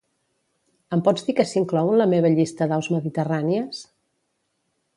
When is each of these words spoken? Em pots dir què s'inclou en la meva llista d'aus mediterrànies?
Em 0.95 1.01
pots 1.07 1.27
dir 1.27 1.35
què 1.39 1.45
s'inclou 1.49 1.91
en 1.95 1.99
la 2.03 2.07
meva 2.13 2.31
llista 2.37 2.69
d'aus 2.71 2.89
mediterrànies? 2.97 3.83